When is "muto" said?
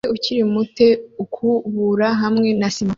0.53-0.85